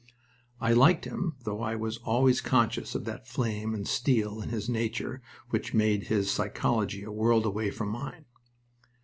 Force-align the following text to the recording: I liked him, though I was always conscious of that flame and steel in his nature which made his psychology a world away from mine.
I 0.59 0.73
liked 0.73 1.05
him, 1.05 1.35
though 1.43 1.61
I 1.61 1.75
was 1.75 1.97
always 1.99 2.41
conscious 2.41 2.95
of 2.95 3.05
that 3.05 3.27
flame 3.27 3.75
and 3.75 3.87
steel 3.87 4.41
in 4.41 4.49
his 4.49 4.67
nature 4.67 5.21
which 5.51 5.75
made 5.75 6.05
his 6.05 6.31
psychology 6.31 7.03
a 7.03 7.11
world 7.11 7.45
away 7.45 7.69
from 7.69 7.89
mine. 7.89 8.25